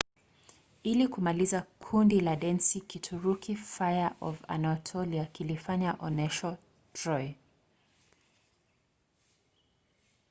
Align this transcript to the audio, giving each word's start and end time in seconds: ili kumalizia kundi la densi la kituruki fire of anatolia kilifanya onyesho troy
ili 0.83 1.07
kumalizia 1.07 1.61
kundi 1.61 2.19
la 2.21 2.35
densi 2.35 2.79
la 2.79 2.85
kituruki 2.85 3.55
fire 3.55 4.09
of 4.21 4.39
anatolia 4.47 5.25
kilifanya 5.25 5.91
onyesho 5.99 6.57
troy 6.93 7.33